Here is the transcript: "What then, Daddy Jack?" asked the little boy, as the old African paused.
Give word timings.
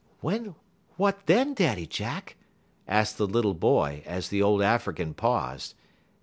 "What 0.97 1.27
then, 1.27 1.53
Daddy 1.53 1.85
Jack?" 1.85 2.35
asked 2.87 3.19
the 3.19 3.27
little 3.27 3.53
boy, 3.53 4.01
as 4.07 4.29
the 4.29 4.41
old 4.41 4.63
African 4.63 5.13
paused. 5.13 5.75